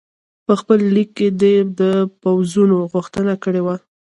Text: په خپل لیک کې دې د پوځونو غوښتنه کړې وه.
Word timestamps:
په 0.45 0.53
خپل 0.59 0.79
لیک 0.95 1.09
کې 1.17 1.27
دې 1.41 1.55
د 1.79 1.81
پوځونو 2.21 2.77
غوښتنه 2.91 3.33
کړې 3.43 3.61
وه. 3.65 3.75